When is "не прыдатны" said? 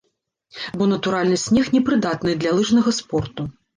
1.75-2.35